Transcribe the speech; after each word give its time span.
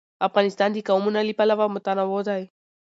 افغانستان 0.27 0.69
د 0.73 0.77
قومونه 0.87 1.19
له 1.27 1.33
پلوه 1.39 1.65
متنوع 1.73 2.21
دی. 2.29 2.43